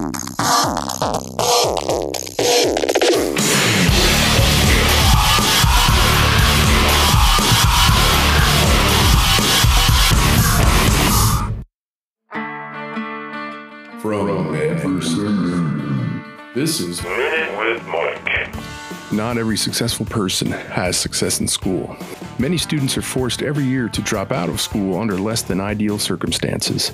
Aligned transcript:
From 0.00 0.12
Manford, 14.48 15.04
this 16.54 16.80
is 16.80 17.02
Minute 17.02 17.58
with 17.58 17.84
Mike. 17.86 18.54
Not 19.12 19.36
every 19.36 19.58
successful 19.58 20.06
person 20.06 20.50
has 20.50 20.96
success 20.96 21.40
in 21.40 21.48
school. 21.48 21.94
Many 22.38 22.56
students 22.56 22.96
are 22.96 23.02
forced 23.02 23.42
every 23.42 23.64
year 23.64 23.90
to 23.90 24.00
drop 24.00 24.32
out 24.32 24.48
of 24.48 24.62
school 24.62 24.98
under 24.98 25.18
less 25.18 25.42
than 25.42 25.60
ideal 25.60 25.98
circumstances. 25.98 26.92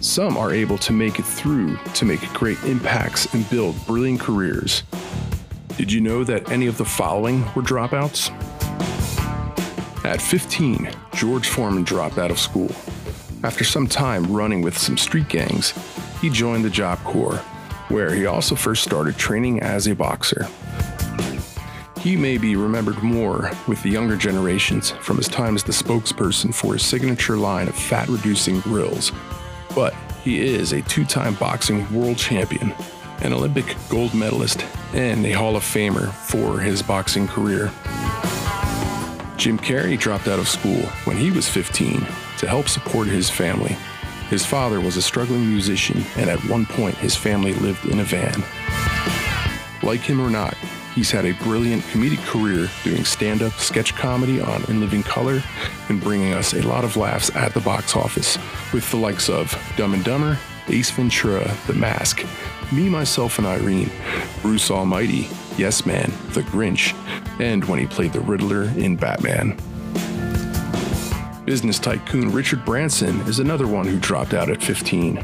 Some 0.00 0.36
are 0.36 0.52
able 0.52 0.78
to 0.78 0.92
make 0.92 1.18
it 1.18 1.24
through 1.24 1.76
to 1.94 2.04
make 2.04 2.20
great 2.32 2.62
impacts 2.62 3.32
and 3.34 3.48
build 3.50 3.74
brilliant 3.84 4.20
careers. 4.20 4.84
Did 5.76 5.90
you 5.90 6.00
know 6.00 6.22
that 6.22 6.50
any 6.52 6.68
of 6.68 6.78
the 6.78 6.84
following 6.84 7.42
were 7.54 7.62
dropouts? 7.62 8.30
At 10.04 10.22
15, 10.22 10.90
George 11.14 11.48
Foreman 11.48 11.82
dropped 11.82 12.16
out 12.16 12.30
of 12.30 12.38
school. 12.38 12.70
After 13.42 13.64
some 13.64 13.88
time 13.88 14.32
running 14.32 14.62
with 14.62 14.78
some 14.78 14.96
street 14.96 15.28
gangs, 15.28 15.74
he 16.20 16.30
joined 16.30 16.64
the 16.64 16.70
Job 16.70 17.02
Corps, 17.02 17.38
where 17.88 18.14
he 18.14 18.26
also 18.26 18.54
first 18.54 18.84
started 18.84 19.16
training 19.16 19.60
as 19.60 19.88
a 19.88 19.96
boxer. 19.96 20.46
He 22.00 22.16
may 22.16 22.38
be 22.38 22.54
remembered 22.54 23.02
more 23.02 23.50
with 23.66 23.82
the 23.82 23.90
younger 23.90 24.16
generations 24.16 24.92
from 24.92 25.16
his 25.16 25.26
time 25.26 25.56
as 25.56 25.64
the 25.64 25.72
spokesperson 25.72 26.54
for 26.54 26.74
his 26.74 26.84
signature 26.84 27.36
line 27.36 27.66
of 27.66 27.74
fat 27.74 28.08
reducing 28.08 28.60
grills, 28.60 29.10
but 29.78 29.94
he 30.24 30.40
is 30.40 30.72
a 30.72 30.82
two 30.82 31.04
time 31.04 31.34
boxing 31.34 31.88
world 31.94 32.18
champion, 32.18 32.74
an 33.22 33.32
Olympic 33.32 33.76
gold 33.88 34.12
medalist, 34.12 34.66
and 34.92 35.24
a 35.24 35.30
Hall 35.30 35.54
of 35.54 35.62
Famer 35.62 36.12
for 36.12 36.58
his 36.58 36.82
boxing 36.82 37.28
career. 37.28 37.66
Jim 39.36 39.56
Carrey 39.56 39.96
dropped 39.96 40.26
out 40.26 40.40
of 40.40 40.48
school 40.48 40.82
when 41.04 41.16
he 41.16 41.30
was 41.30 41.48
15 41.48 42.00
to 42.38 42.48
help 42.48 42.68
support 42.68 43.06
his 43.06 43.30
family. 43.30 43.76
His 44.28 44.44
father 44.44 44.80
was 44.80 44.96
a 44.96 45.02
struggling 45.02 45.48
musician, 45.48 46.02
and 46.16 46.28
at 46.28 46.40
one 46.50 46.66
point, 46.66 46.96
his 46.96 47.14
family 47.14 47.52
lived 47.52 47.84
in 47.86 48.00
a 48.00 48.04
van. 48.04 48.42
Like 49.84 50.00
him 50.00 50.20
or 50.20 50.28
not, 50.28 50.56
he's 50.98 51.12
had 51.12 51.24
a 51.24 51.32
brilliant 51.44 51.80
comedic 51.84 52.18
career 52.26 52.68
doing 52.82 53.04
stand 53.04 53.40
up 53.40 53.52
sketch 53.52 53.94
comedy 53.94 54.40
on 54.40 54.64
In 54.64 54.80
Living 54.80 55.04
Color 55.04 55.40
and 55.88 56.00
bringing 56.00 56.32
us 56.32 56.54
a 56.54 56.62
lot 56.66 56.82
of 56.82 56.96
laughs 56.96 57.30
at 57.36 57.54
the 57.54 57.60
box 57.60 57.94
office 57.94 58.36
with 58.72 58.90
the 58.90 58.96
likes 58.96 59.28
of 59.28 59.56
Dumb 59.76 59.94
and 59.94 60.02
Dumber, 60.04 60.36
Ace 60.66 60.90
Ventura, 60.90 61.48
The 61.68 61.74
Mask, 61.74 62.26
Me, 62.72 62.88
Myself, 62.88 63.38
and 63.38 63.46
Irene, 63.46 63.92
Bruce 64.42 64.72
Almighty, 64.72 65.28
Yes 65.56 65.86
Man, 65.86 66.12
The 66.30 66.42
Grinch, 66.42 66.96
and 67.40 67.64
when 67.66 67.78
he 67.78 67.86
played 67.86 68.12
the 68.12 68.20
Riddler 68.20 68.64
in 68.64 68.96
Batman. 68.96 69.56
Business 71.44 71.78
tycoon 71.78 72.32
Richard 72.32 72.64
Branson 72.64 73.20
is 73.20 73.38
another 73.38 73.68
one 73.68 73.86
who 73.86 74.00
dropped 74.00 74.34
out 74.34 74.50
at 74.50 74.60
15 74.60 75.18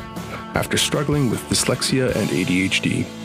after 0.54 0.76
struggling 0.76 1.30
with 1.30 1.40
dyslexia 1.48 2.14
and 2.14 2.30
ADHD. 2.30 3.23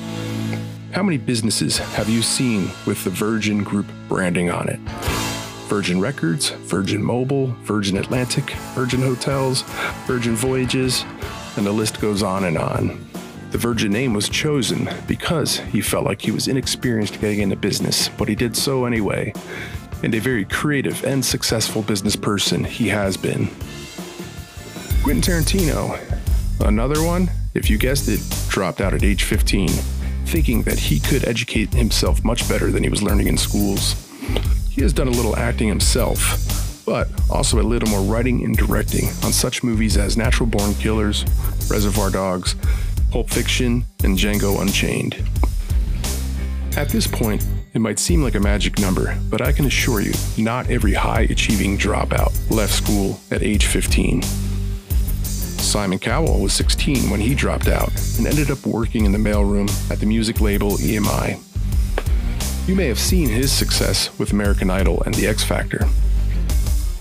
How 0.92 1.04
many 1.04 1.20
businesses 1.20 1.78
have 1.78 2.10
you 2.10 2.24
seen 2.24 2.72
with 2.88 3.04
the 3.04 3.12
Virgin 3.12 3.64
Group 3.64 3.86
branding 4.08 4.50
on 4.50 4.68
it? 4.70 4.80
Virgin 5.70 6.02
Records, 6.02 6.50
Virgin 6.50 7.04
Mobile, 7.04 7.48
Virgin 7.62 7.96
Atlantic, 7.96 8.50
Virgin 8.74 9.00
Hotels, 9.02 9.62
Virgin 10.08 10.36
Voyages, 10.36 11.06
and 11.58 11.66
the 11.66 11.72
list 11.72 12.02
goes 12.02 12.24
on 12.24 12.44
and 12.44 12.58
on. 12.58 13.08
The 13.52 13.60
Virgin 13.60 13.92
name 13.92 14.16
was 14.16 14.28
chosen 14.28 14.90
because 15.08 15.60
he 15.60 15.80
felt 15.80 16.06
like 16.06 16.24
he 16.24 16.32
was 16.32 16.48
inexperienced 16.48 17.22
getting 17.22 17.42
into 17.42 17.56
business, 17.56 18.10
but 18.10 18.28
he 18.28 18.34
did 18.34 18.58
so 18.58 18.86
anyway, 18.86 19.32
and 20.02 20.16
a 20.16 20.20
very 20.20 20.44
creative 20.44 21.04
and 21.06 21.24
successful 21.24 21.84
business 21.84 22.16
person 22.16 22.64
he 22.64 22.88
has 22.88 23.16
been. 23.16 23.48
Quentin 25.04 25.22
Tarantino, 25.22 26.00
another 26.62 27.04
one, 27.04 27.30
if 27.54 27.70
you 27.70 27.78
guessed 27.78 28.10
it, 28.10 28.22
dropped 28.50 28.82
out 28.82 28.96
at 28.96 29.04
age 29.04 29.24
15, 29.24 29.70
thinking 30.30 30.62
that 30.64 30.78
he 30.78 31.00
could 31.00 31.28
educate 31.28 31.74
himself 31.74 32.24
much 32.24 32.48
better 32.48 32.72
than 32.72 32.84
he 32.84 32.90
was 32.90 33.02
learning 33.02 33.28
in 33.28 33.38
schools. 33.38 33.96
He 34.70 34.82
has 34.84 34.94
done 34.94 35.08
a 35.08 35.12
little 35.12 35.36
acting 35.36 35.68
himself, 35.68 36.84
but 36.86 37.10
also 37.32 37.60
a 37.60 37.64
little 37.64 37.90
more 37.90 38.02
writing 38.02 38.46
and 38.46 38.56
directing 38.56 39.08
on 39.24 39.34
such 39.34 39.64
movies 39.64 39.98
as 39.98 40.18
Natural 40.18 40.48
Born 40.48 40.76
Killers, 40.76 41.26
Reservoir 41.70 42.12
Dogs, 42.12 42.56
Pulp 43.10 43.30
Fiction, 43.30 43.86
and 44.04 44.18
Django 44.18 44.62
Unchained. 44.62 45.16
At 46.78 46.90
this 46.90 47.08
point, 47.08 47.44
it 47.74 47.80
might 47.80 47.98
seem 47.98 48.22
like 48.22 48.36
a 48.36 48.40
magic 48.40 48.80
number, 48.80 49.18
but 49.30 49.42
I 49.42 49.52
can 49.52 49.66
assure 49.66 50.02
you, 50.02 50.14
not 50.38 50.70
every 50.70 50.94
high 50.94 51.22
achieving 51.22 51.78
dropout 51.78 52.32
left 52.52 52.74
school 52.74 53.20
at 53.32 53.42
age 53.42 53.66
15. 53.66 54.22
Simon 55.70 56.00
Cowell 56.00 56.40
was 56.40 56.52
16 56.54 57.12
when 57.12 57.20
he 57.20 57.36
dropped 57.36 57.68
out 57.68 57.92
and 58.18 58.26
ended 58.26 58.50
up 58.50 58.66
working 58.66 59.06
in 59.06 59.12
the 59.12 59.20
mailroom 59.20 59.70
at 59.92 60.00
the 60.00 60.06
music 60.08 60.42
label 60.42 60.72
EMI. 60.78 61.40
You 62.68 62.74
may 62.74 62.88
have 62.88 62.98
seen 62.98 63.30
his 63.30 63.52
success 63.52 64.10
with 64.18 64.32
American 64.32 64.72
Idol 64.72 65.04
and 65.04 65.14
The 65.14 65.28
X 65.28 65.44
Factor. 65.44 65.86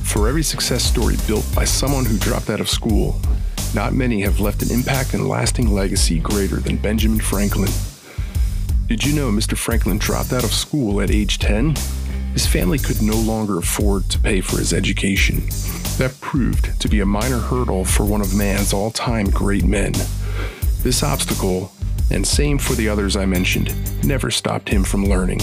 For 0.05 0.29
every 0.29 0.43
success 0.43 0.84
story 0.84 1.17
built 1.27 1.47
by 1.55 1.65
someone 1.65 2.05
who 2.05 2.19
dropped 2.19 2.51
out 2.51 2.61
of 2.61 2.69
school, 2.69 3.19
not 3.75 3.95
many 3.95 4.21
have 4.21 4.39
left 4.39 4.61
an 4.61 4.71
impact 4.71 5.15
and 5.15 5.27
lasting 5.27 5.73
legacy 5.73 6.19
greater 6.19 6.56
than 6.56 6.77
Benjamin 6.77 7.21
Franklin. 7.21 7.73
Did 8.87 9.03
you 9.03 9.15
know 9.15 9.31
Mr. 9.31 9.56
Franklin 9.56 9.97
dropped 9.97 10.35
out 10.35 10.45
of 10.45 10.53
school 10.53 11.00
at 11.00 11.11
age 11.11 11.39
10? 11.39 11.75
His 12.35 12.47
family 12.47 12.79
could 12.79 13.00
no 13.00 13.17
longer 13.17 13.56
afford 13.56 14.11
to 14.11 14.19
pay 14.19 14.43
for 14.43 14.59
his 14.59 14.75
education. 14.75 15.49
That 15.98 16.20
proved 16.20 16.81
to 16.81 16.88
be 16.88 17.00
a 17.00 17.06
minor 17.06 17.41
hurdle 17.41 17.84
for 17.84 18.04
one 18.04 18.20
of 18.20 18.32
man's 18.32 18.72
all 18.72 18.92
time 18.92 19.28
great 19.31 19.64
men. 19.64 19.92
This 20.84 21.03
obstacle, 21.03 21.72
and 22.12 22.25
same 22.25 22.59
for 22.59 22.75
the 22.75 22.88
others 22.88 23.16
I 23.16 23.26
mentioned, 23.26 23.75
never 24.04 24.31
stopped 24.31 24.69
him 24.69 24.84
from 24.84 25.06
learning. 25.06 25.41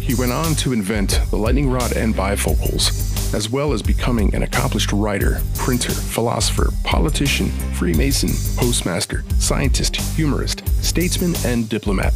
He 0.00 0.14
went 0.14 0.30
on 0.30 0.54
to 0.56 0.72
invent 0.72 1.20
the 1.30 1.36
lightning 1.36 1.68
rod 1.68 1.96
and 1.96 2.14
bifocals, 2.14 3.34
as 3.34 3.50
well 3.50 3.72
as 3.72 3.82
becoming 3.82 4.32
an 4.36 4.44
accomplished 4.44 4.92
writer, 4.92 5.42
printer, 5.56 5.92
philosopher, 5.92 6.70
politician, 6.84 7.48
Freemason, 7.74 8.30
postmaster, 8.56 9.24
scientist, 9.40 9.96
humorist, 9.96 10.62
statesman, 10.80 11.34
and 11.44 11.68
diplomat, 11.68 12.14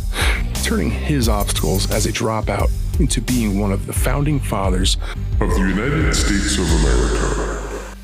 turning 0.63 0.93
his 0.93 1.29
obstacles 1.29 1.91
as 1.91 2.07
a 2.07 2.13
dropout 2.13 2.71
into 3.01 3.21
being 3.23 3.59
one 3.59 3.73
of 3.73 3.87
the 3.87 3.93
founding 3.93 4.39
fathers 4.39 4.99
Of 5.41 5.49
the 5.51 5.61
United 5.61 6.15
States 6.15 6.59
of 6.59 6.71
America. 6.81 7.97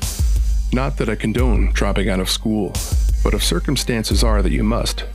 Not 0.73 0.97
that 0.97 1.07
I 1.07 1.15
condone 1.15 1.71
dropping 1.71 2.09
out 2.09 2.19
of 2.19 2.29
school, 2.29 2.73
but 3.23 3.33
if 3.33 3.43
circumstances 3.43 4.23
are 4.23 4.41
that 4.41 4.51
you 4.51 4.63
must, 4.63 5.05